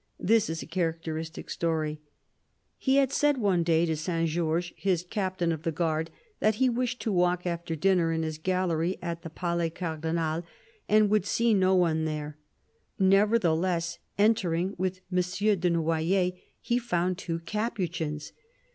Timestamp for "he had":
2.79-3.11